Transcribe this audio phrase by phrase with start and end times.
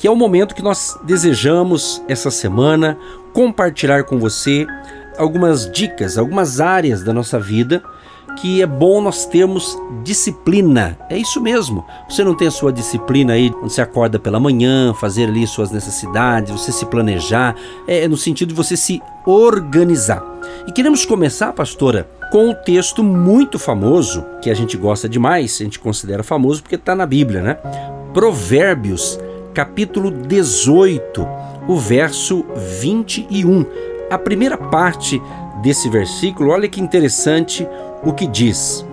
[0.00, 2.96] que é o momento que nós desejamos essa semana
[3.34, 4.66] compartilhar com você
[5.18, 7.82] algumas dicas, algumas áreas da nossa vida
[8.40, 10.96] que é bom nós termos disciplina.
[11.10, 11.84] É isso mesmo.
[12.08, 15.70] Você não tem a sua disciplina aí, quando você acorda pela manhã, fazer ali suas
[15.70, 17.54] necessidades, você se planejar,
[17.86, 20.24] é no sentido de você se organizar.
[20.66, 25.64] E queremos começar, pastora, com um texto muito famoso, que a gente gosta demais, a
[25.64, 27.58] gente considera famoso porque está na Bíblia, né?
[28.14, 29.18] Provérbios
[29.60, 31.28] capítulo 18,
[31.68, 32.46] o verso
[32.80, 33.66] 21.
[34.10, 35.20] A primeira parte
[35.60, 37.68] desse versículo, olha que interessante
[38.02, 38.86] o que diz: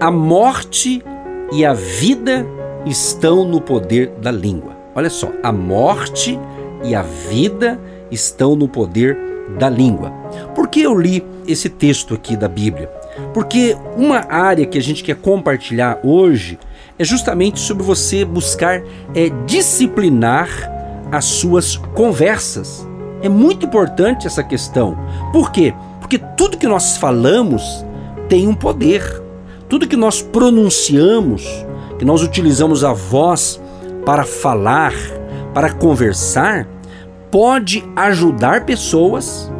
[0.00, 1.04] A morte
[1.52, 2.46] e a vida
[2.86, 4.74] estão no poder da língua.
[4.94, 6.40] Olha só, a morte
[6.82, 7.78] e a vida
[8.10, 9.18] estão no poder
[9.58, 10.10] da língua.
[10.54, 12.88] Por que eu li esse texto aqui da Bíblia?
[13.34, 16.58] Porque uma área que a gente quer compartilhar hoje
[16.98, 18.82] é justamente sobre você buscar
[19.14, 20.48] é, disciplinar
[21.12, 22.86] as suas conversas.
[23.22, 24.96] É muito importante essa questão.
[25.32, 25.74] Por quê?
[26.00, 27.84] Porque tudo que nós falamos
[28.28, 29.22] tem um poder.
[29.68, 31.44] Tudo que nós pronunciamos,
[31.98, 33.60] que nós utilizamos a voz
[34.04, 34.92] para falar,
[35.52, 36.68] para conversar,
[37.30, 39.50] pode ajudar pessoas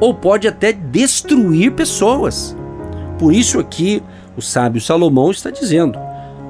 [0.00, 2.56] ou pode até destruir pessoas.
[3.18, 4.02] Por isso aqui
[4.36, 5.98] o sábio Salomão está dizendo: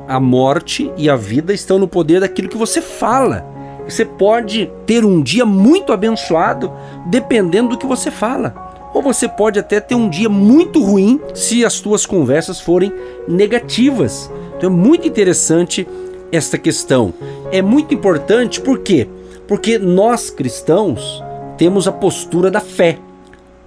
[0.09, 3.45] a morte e a vida estão no poder daquilo que você fala.
[3.89, 6.73] Você pode ter um dia muito abençoado
[7.07, 8.55] dependendo do que você fala.
[8.95, 12.93] Ou você pode até ter um dia muito ruim se as suas conversas forem
[13.27, 14.31] negativas.
[14.57, 15.87] Então é muito interessante
[16.31, 17.13] esta questão.
[17.51, 19.09] É muito importante por quê?
[19.47, 21.23] Porque nós cristãos
[21.59, 22.99] temos a postura da fé.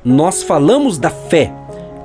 [0.03, 1.53] Nós falamos da fé.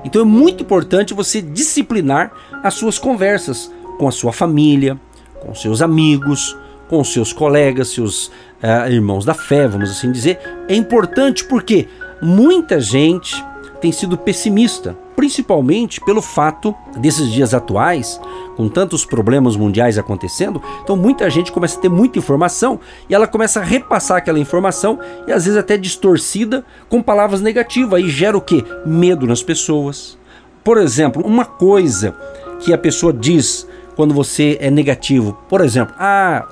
[0.05, 2.33] Então é muito importante você disciplinar
[2.63, 4.99] as suas conversas com a sua família,
[5.41, 6.57] com seus amigos,
[6.89, 10.39] com seus colegas, seus uh, irmãos da fé, vamos assim dizer.
[10.69, 11.89] É importante porque
[12.21, 13.43] muita gente
[13.81, 18.21] tem sido pessimista, principalmente pelo fato desses dias atuais,
[18.57, 23.27] com tantos problemas mundiais acontecendo, então muita gente começa a ter muita informação e ela
[23.27, 28.37] começa a repassar aquela informação e às vezes até distorcida com palavras negativas e gera
[28.37, 28.65] o que?
[28.87, 30.17] Medo nas pessoas.
[30.63, 32.15] Por exemplo, uma coisa
[32.61, 33.67] que a pessoa diz
[34.03, 35.39] quando você é negativo.
[35.49, 36.49] Por exemplo, ah,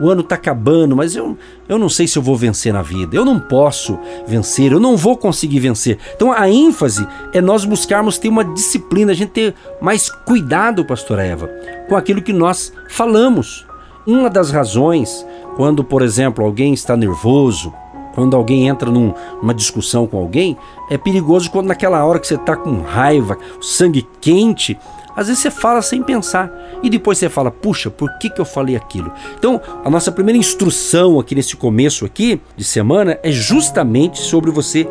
[0.00, 1.36] o ano está acabando, mas eu,
[1.68, 3.16] eu não sei se eu vou vencer na vida.
[3.16, 5.98] Eu não posso vencer, eu não vou conseguir vencer.
[6.14, 11.24] Então a ênfase é nós buscarmos ter uma disciplina, a gente ter mais cuidado, pastora
[11.24, 11.50] Eva,
[11.88, 13.66] com aquilo que nós falamos.
[14.06, 15.26] Uma das razões,
[15.56, 17.74] quando, por exemplo, alguém está nervoso,
[18.14, 20.56] quando alguém entra num, numa discussão com alguém,
[20.88, 24.78] é perigoso quando naquela hora que você está com raiva, sangue quente,
[25.16, 26.50] às vezes você fala sem pensar
[26.82, 29.12] e depois você fala, puxa, por que, que eu falei aquilo?
[29.38, 34.88] Então, a nossa primeira instrução aqui nesse começo aqui de semana é justamente sobre você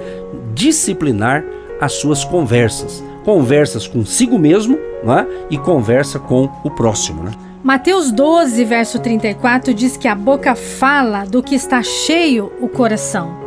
[0.53, 1.43] disciplinar
[1.79, 3.03] as suas conversas.
[3.25, 5.27] Conversas consigo mesmo né?
[5.49, 7.23] e conversa com o próximo.
[7.23, 7.31] Né?
[7.63, 13.39] Mateus 12, verso 34 diz que a boca fala do que está cheio o coração.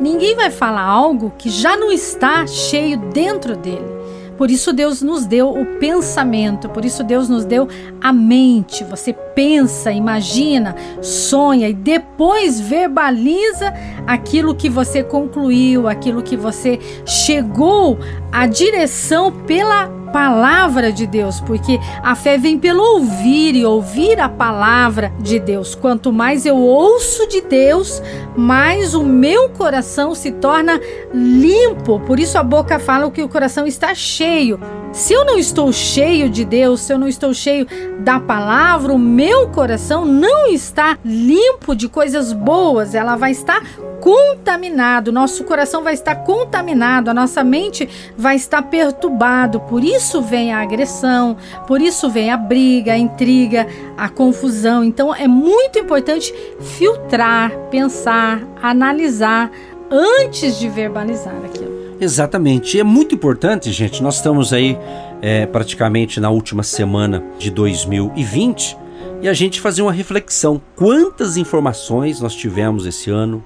[0.00, 3.97] Ninguém vai falar algo que já não está cheio dentro dele.
[4.38, 7.68] Por isso Deus nos deu o pensamento, por isso Deus nos deu
[8.00, 8.84] a mente.
[8.84, 13.72] Você pensa, imagina, sonha e depois verbaliza
[14.04, 17.96] aquilo que você concluiu, aquilo que você chegou
[18.32, 24.28] à direção pela palavra de Deus, porque a fé vem pelo ouvir e ouvir a
[24.28, 25.72] palavra de Deus.
[25.72, 28.02] Quanto mais eu ouço de Deus,
[28.36, 30.80] mais o meu coração se torna
[31.14, 32.00] limpo.
[32.00, 34.58] Por isso a boca fala que o coração está cheio.
[34.92, 37.66] Se eu não estou cheio de Deus, se eu não estou cheio
[38.00, 43.62] da palavra, o meu coração não está limpo de coisas boas, ela vai estar
[44.00, 49.60] contaminado, nosso coração vai estar contaminado, a nossa mente vai estar perturbado.
[49.60, 51.36] Por isso vem a agressão,
[51.66, 54.82] por isso vem a briga, a intriga, a confusão.
[54.82, 59.50] Então é muito importante filtrar, pensar, analisar
[59.90, 61.77] antes de verbalizar aquilo.
[62.00, 62.78] Exatamente.
[62.78, 64.02] É muito importante, gente.
[64.02, 64.78] Nós estamos aí
[65.20, 68.76] é, praticamente na última semana de 2020
[69.20, 70.60] e a gente fazer uma reflexão.
[70.76, 73.42] Quantas informações nós tivemos esse ano?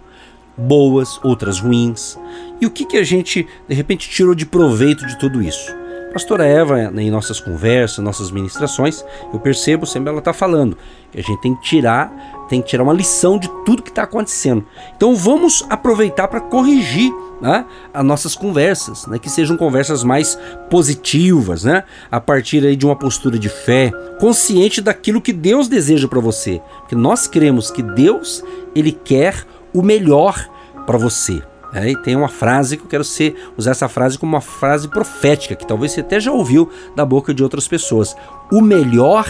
[0.56, 2.18] Boas, outras ruins.
[2.60, 5.74] E o que, que a gente, de repente, tirou de proveito de tudo isso?
[6.12, 9.02] Pastora Eva, em nossas conversas, nossas ministrações,
[9.32, 10.76] eu percebo sempre ela está falando
[11.10, 12.12] que a gente tem que tirar,
[12.50, 14.62] tem que tirar uma lição de tudo que está acontecendo.
[14.94, 17.10] Então vamos aproveitar para corrigir
[17.42, 20.38] né, as nossas conversas, né, que sejam conversas mais
[20.70, 23.90] positivas, né, a partir aí de uma postura de fé,
[24.20, 28.42] consciente daquilo que Deus deseja para você, porque nós cremos que Deus
[28.74, 29.44] ele quer
[29.74, 30.48] o melhor
[30.86, 31.42] para você.
[31.74, 34.86] É, e tem uma frase que eu quero ser, usar essa frase como uma frase
[34.88, 38.14] profética, que talvez você até já ouviu da boca de outras pessoas.
[38.52, 39.26] O melhor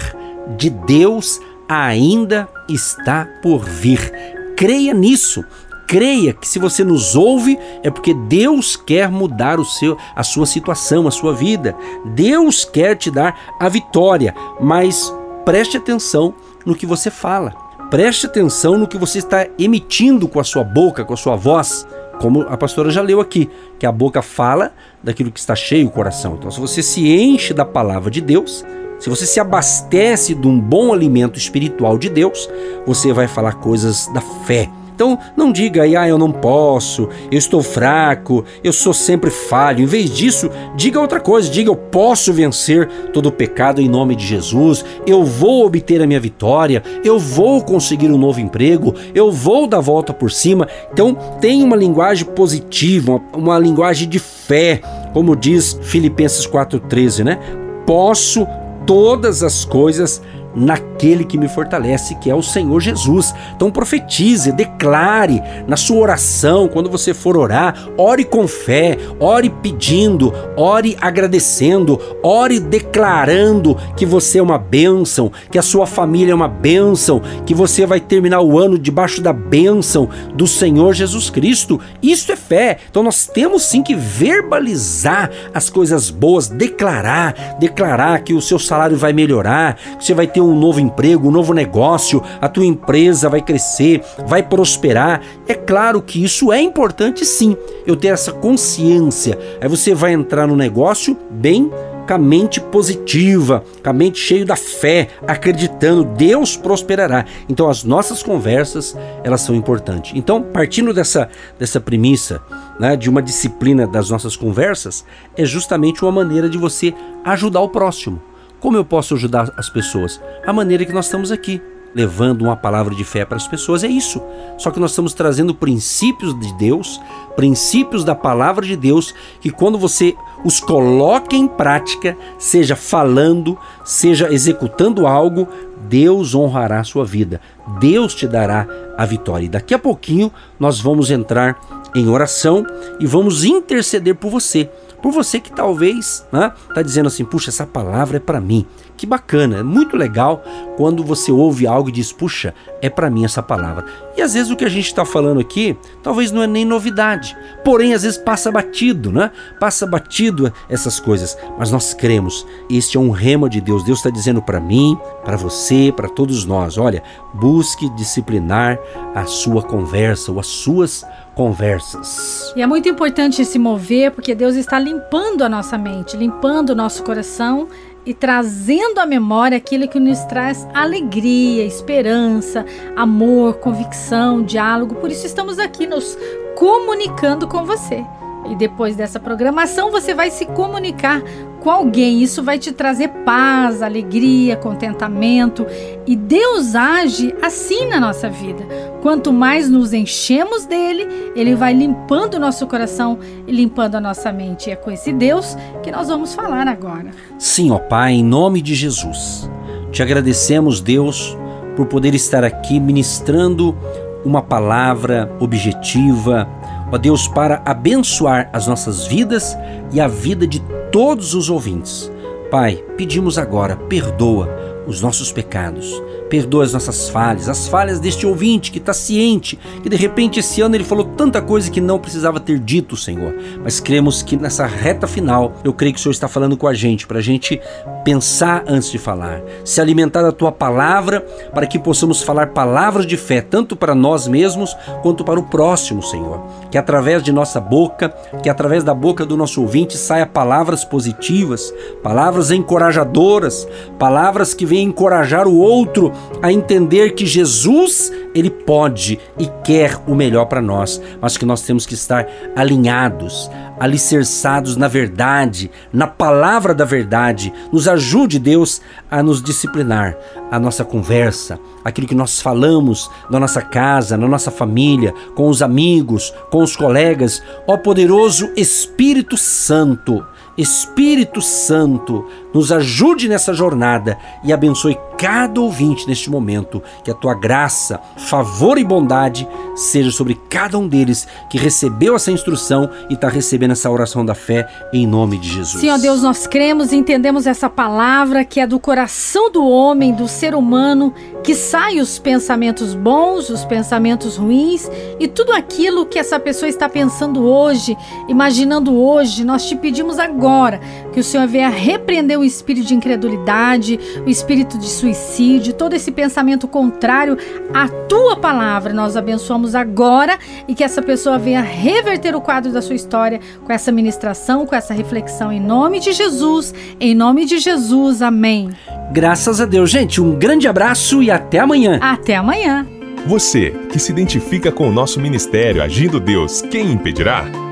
[0.56, 4.12] de Deus ainda está por vir.
[4.56, 5.44] Creia nisso.
[5.86, 10.46] Creia que se você nos ouve é porque Deus quer mudar o seu, a sua
[10.46, 11.76] situação, a sua vida.
[12.14, 15.14] Deus quer te dar a vitória, mas
[15.44, 16.34] preste atenção
[16.64, 17.52] no que você fala.
[17.90, 21.86] Preste atenção no que você está emitindo com a sua boca, com a sua voz
[22.22, 23.50] como a pastora já leu aqui,
[23.80, 26.36] que a boca fala daquilo que está cheio o coração.
[26.38, 28.64] Então, se você se enche da palavra de Deus,
[29.00, 32.48] se você se abastece de um bom alimento espiritual de Deus,
[32.86, 37.38] você vai falar coisas da fé então não diga aí, ah, eu não posso, eu
[37.38, 39.82] estou fraco, eu sou sempre falho.
[39.82, 44.14] Em vez disso, diga outra coisa, diga eu posso vencer todo o pecado em nome
[44.14, 49.30] de Jesus, eu vou obter a minha vitória, eu vou conseguir um novo emprego, eu
[49.30, 50.68] vou dar volta por cima.
[50.92, 54.80] Então tenha uma linguagem positiva, uma, uma linguagem de fé,
[55.12, 57.38] como diz Filipenses 4,13, né?
[57.86, 58.46] Posso
[58.86, 60.22] todas as coisas
[60.54, 63.34] naquele que me fortalece, que é o Senhor Jesus.
[63.56, 70.32] Então profetize, declare na sua oração, quando você for orar, ore com fé, ore pedindo,
[70.56, 76.48] ore agradecendo, ore declarando que você é uma bênção, que a sua família é uma
[76.48, 81.80] bênção, que você vai terminar o ano debaixo da bênção do Senhor Jesus Cristo.
[82.02, 82.78] Isso é fé.
[82.90, 88.96] Então nós temos sim que verbalizar as coisas boas, declarar, declarar que o seu salário
[88.96, 93.28] vai melhorar, que você vai ter um novo emprego, um novo negócio, a tua empresa
[93.28, 95.22] vai crescer, vai prosperar.
[95.46, 97.56] É claro que isso é importante sim,
[97.86, 99.38] eu ter essa consciência.
[99.60, 101.70] Aí você vai entrar no negócio bem
[102.06, 107.24] com a mente positiva, com a mente cheio da fé, acreditando, Deus prosperará.
[107.48, 110.12] Então as nossas conversas, elas são importantes.
[110.14, 111.28] Então, partindo dessa,
[111.58, 112.42] dessa premissa,
[112.78, 115.04] né, de uma disciplina das nossas conversas,
[115.36, 116.92] é justamente uma maneira de você
[117.24, 118.20] ajudar o próximo.
[118.62, 120.20] Como eu posso ajudar as pessoas?
[120.46, 121.60] A maneira que nós estamos aqui,
[121.92, 124.22] levando uma palavra de fé para as pessoas, é isso.
[124.56, 127.00] Só que nós estamos trazendo princípios de Deus,
[127.34, 130.14] princípios da palavra de Deus, que quando você
[130.44, 135.48] os coloca em prática, seja falando, seja executando algo,
[135.88, 137.40] Deus honrará a sua vida.
[137.80, 139.46] Deus te dará a vitória.
[139.46, 141.58] E daqui a pouquinho nós vamos entrar
[141.96, 142.64] em oração
[143.00, 144.70] e vamos interceder por você
[145.02, 148.64] por você que talvez né, tá dizendo assim, puxa, essa palavra é para mim.
[148.96, 150.44] Que bacana, é muito legal
[150.76, 153.84] quando você ouve algo e diz, puxa, é para mim essa palavra.
[154.16, 157.36] E às vezes o que a gente está falando aqui, talvez não é nem novidade,
[157.64, 159.32] porém às vezes passa batido, né?
[159.58, 162.46] Passa batido essas coisas, mas nós cremos.
[162.70, 163.82] Este é um rema de Deus.
[163.82, 167.02] Deus está dizendo para mim, para você, para todos nós, olha,
[167.34, 168.78] busque disciplinar
[169.14, 172.52] a sua conversa ou as suas conversas.
[172.54, 176.74] E é muito importante se mover porque Deus está limpando a nossa mente, limpando o
[176.74, 177.68] nosso coração
[178.04, 184.96] e trazendo à memória aquilo que nos traz alegria, esperança, amor, convicção, diálogo.
[184.96, 186.18] Por isso estamos aqui nos
[186.56, 188.04] comunicando com você.
[188.50, 191.22] E depois dessa programação, você vai se comunicar
[191.60, 192.22] com alguém.
[192.22, 195.64] Isso vai te trazer paz, alegria, contentamento.
[196.06, 198.66] E Deus age assim na nossa vida.
[199.02, 204.32] Quanto mais nos enchemos dele, ele vai limpando o nosso coração e limpando a nossa
[204.32, 204.70] mente.
[204.70, 207.10] E é com esse Deus que nós vamos falar agora.
[207.36, 209.50] Sim, ó Pai, em nome de Jesus.
[209.90, 211.36] Te agradecemos, Deus,
[211.76, 213.76] por poder estar aqui ministrando
[214.24, 216.48] uma palavra objetiva
[216.92, 219.56] ó Deus, para abençoar as nossas vidas
[219.90, 220.60] e a vida de
[220.92, 222.12] todos os ouvintes.
[222.50, 224.48] Pai, pedimos agora, perdoa
[224.86, 225.90] os nossos pecados
[226.32, 230.62] perdoa as nossas falhas, as falhas deste ouvinte que está ciente que de repente esse
[230.62, 233.34] ano ele falou tanta coisa que não precisava ter dito, Senhor.
[233.62, 236.72] Mas cremos que nessa reta final, eu creio que o Senhor está falando com a
[236.72, 237.60] gente, para a gente
[238.02, 241.20] pensar antes de falar, se alimentar da tua palavra,
[241.52, 246.02] para que possamos falar palavras de fé, tanto para nós mesmos quanto para o próximo,
[246.02, 246.42] Senhor.
[246.70, 248.08] Que através de nossa boca,
[248.42, 254.88] que através da boca do nosso ouvinte saia palavras positivas, palavras encorajadoras, palavras que venham
[254.88, 256.10] encorajar o outro
[256.42, 261.62] a entender que Jesus, ele pode e quer o melhor para nós, mas que nós
[261.62, 262.26] temos que estar
[262.56, 263.48] alinhados,
[263.78, 267.52] alicerçados na verdade, na palavra da verdade.
[267.72, 270.16] Nos ajude, Deus, a nos disciplinar,
[270.50, 275.62] a nossa conversa, aquilo que nós falamos na nossa casa, na nossa família, com os
[275.62, 277.42] amigos, com os colegas.
[277.68, 280.24] Ó poderoso Espírito Santo,
[280.56, 286.82] Espírito Santo, nos ajude nessa jornada e abençoe cada ouvinte neste momento.
[287.04, 292.32] Que a tua graça, favor e bondade seja sobre cada um deles que recebeu essa
[292.32, 295.80] instrução e está recebendo essa oração da fé em nome de Jesus.
[295.80, 300.26] Senhor Deus, nós cremos e entendemos essa palavra que é do coração do homem, do
[300.26, 301.14] ser humano,
[301.44, 306.88] que sai os pensamentos bons, os pensamentos ruins e tudo aquilo que essa pessoa está
[306.88, 307.96] pensando hoje,
[308.28, 309.44] imaginando hoje.
[309.44, 310.80] Nós te pedimos agora
[311.12, 316.10] que o Senhor venha repreender o espírito de incredulidade, o espírito de suicídio, todo esse
[316.10, 317.36] pensamento contrário
[317.72, 318.92] à tua palavra.
[318.92, 323.72] Nós abençoamos agora e que essa pessoa venha reverter o quadro da sua história com
[323.72, 328.22] essa ministração, com essa reflexão em nome de Jesus, em nome de Jesus.
[328.22, 328.70] Amém.
[329.12, 330.20] Graças a Deus, gente.
[330.20, 331.98] Um grande abraço e até amanhã.
[332.00, 332.86] Até amanhã.
[333.26, 337.71] Você que se identifica com o nosso ministério Agindo Deus, quem impedirá?